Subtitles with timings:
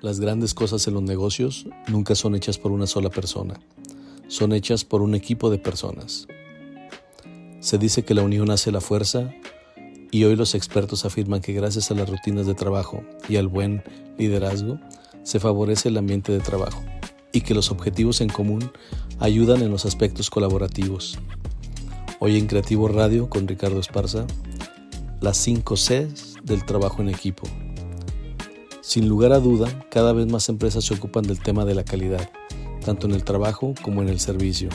[0.00, 3.58] Las grandes cosas en los negocios nunca son hechas por una sola persona,
[4.28, 6.28] son hechas por un equipo de personas.
[7.58, 9.34] Se dice que la unión hace la fuerza
[10.12, 13.82] y hoy los expertos afirman que gracias a las rutinas de trabajo y al buen
[14.18, 14.78] liderazgo
[15.24, 16.80] se favorece el ambiente de trabajo
[17.32, 18.70] y que los objetivos en común
[19.18, 21.18] ayudan en los aspectos colaborativos.
[22.20, 24.28] Hoy en Creativo Radio con Ricardo Esparza,
[25.20, 27.48] las 5 Cs del trabajo en equipo.
[28.88, 32.30] Sin lugar a duda, cada vez más empresas se ocupan del tema de la calidad,
[32.82, 34.70] tanto en el trabajo como en el servicio,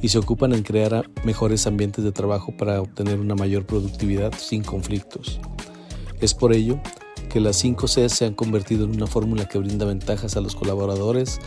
[0.00, 4.64] y se ocupan en crear mejores ambientes de trabajo para obtener una mayor productividad sin
[4.64, 5.40] conflictos.
[6.22, 6.80] Es por ello
[7.28, 10.56] que las 5 C se han convertido en una fórmula que brinda ventajas a los
[10.56, 11.38] colaboradores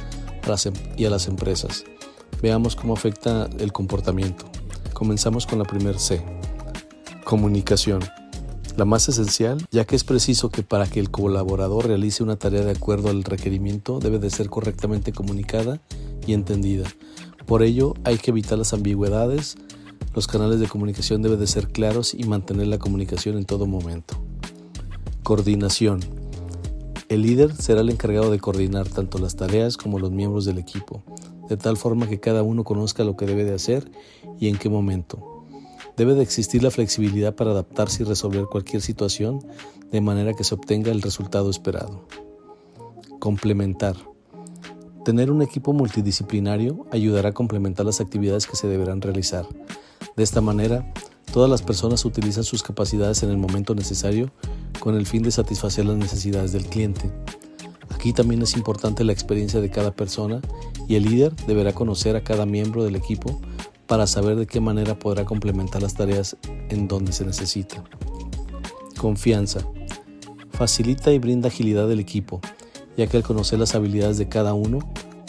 [0.46, 1.84] em-, y a las empresas.
[2.44, 4.46] Veamos cómo afecta el comportamiento.
[4.94, 6.24] Comenzamos con la primera C,
[7.24, 8.02] comunicación
[8.78, 12.64] la más esencial, ya que es preciso que para que el colaborador realice una tarea
[12.64, 15.82] de acuerdo al requerimiento debe de ser correctamente comunicada
[16.28, 16.86] y entendida.
[17.48, 19.58] Por ello hay que evitar las ambigüedades,
[20.14, 24.24] los canales de comunicación deben de ser claros y mantener la comunicación en todo momento.
[25.24, 26.02] Coordinación.
[27.10, 31.02] El líder será el encargado de coordinar tanto las tareas como los miembros del equipo,
[31.50, 33.90] de tal forma que cada uno conozca lo que debe de hacer
[34.40, 35.37] y en qué momento.
[35.98, 39.40] Debe de existir la flexibilidad para adaptarse y resolver cualquier situación
[39.92, 42.08] de manera que se obtenga el resultado esperado.
[43.20, 43.96] Complementar.
[45.04, 49.48] Tener un equipo multidisciplinario ayudará a complementar las actividades que se deberán realizar.
[50.16, 50.94] De esta manera,
[51.34, 54.32] todas las personas utilizan sus capacidades en el momento necesario
[54.80, 57.12] con el fin de satisfacer las necesidades del cliente.
[57.90, 60.42] Aquí también es importante la experiencia de cada persona
[60.88, 63.42] y el líder deberá conocer a cada miembro del equipo
[63.88, 66.38] para saber de qué manera podrá complementar las tareas
[66.70, 67.84] en donde se necesita.
[68.98, 69.62] Confianza.
[70.52, 72.42] Facilita y brinda agilidad del equipo,
[72.98, 74.80] ya que al conocer las habilidades de cada uno,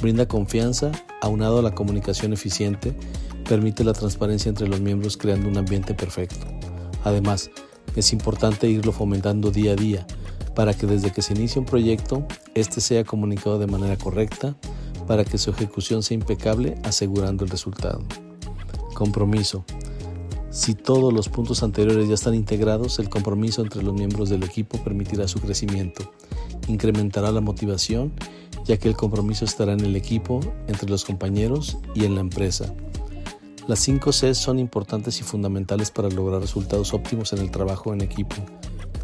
[0.00, 2.94] brinda confianza, aunado a la comunicación eficiente,
[3.48, 6.46] permite la transparencia entre los miembros creando un ambiente perfecto.
[7.04, 7.50] Además,
[7.96, 10.06] es importante irlo fomentando día a día
[10.54, 14.56] para que desde que se inicie un proyecto, éste sea comunicado de manera correcta
[15.06, 18.02] para que su ejecución sea impecable asegurando el resultado.
[18.98, 19.64] Compromiso.
[20.50, 24.82] Si todos los puntos anteriores ya están integrados, el compromiso entre los miembros del equipo
[24.82, 26.12] permitirá su crecimiento,
[26.66, 28.12] incrementará la motivación,
[28.64, 32.74] ya que el compromiso estará en el equipo, entre los compañeros y en la empresa.
[33.68, 38.00] Las 5 C son importantes y fundamentales para lograr resultados óptimos en el trabajo en
[38.00, 38.34] equipo.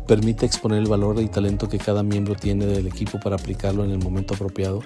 [0.09, 3.93] Permite exponer el valor y talento que cada miembro tiene del equipo para aplicarlo en
[3.93, 4.81] el momento apropiado,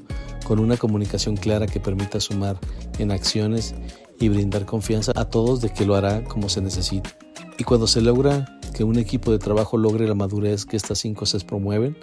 [0.45, 2.59] con una comunicación clara que permita sumar
[2.99, 3.75] en acciones
[4.21, 7.11] y brindar confianza a todos de que lo hará como se necesita.
[7.59, 11.25] Y cuando se logra que un equipo de trabajo logre la madurez que estas cinco
[11.25, 11.97] Cs promueven,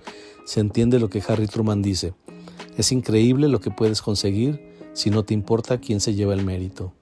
[0.45, 2.13] se entiende lo que Harry Truman dice.
[2.77, 6.93] Es increíble lo que puedes conseguir si no te importa quién se lleva el mérito.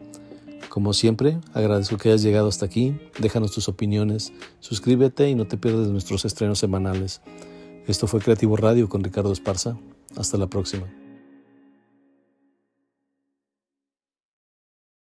[0.69, 2.95] Como siempre, agradezco que hayas llegado hasta aquí.
[3.19, 7.21] Déjanos tus opiniones, suscríbete y no te pierdas nuestros estrenos semanales.
[7.85, 9.77] Esto fue Creativo Radio con Ricardo Esparza.
[10.15, 10.87] Hasta la próxima.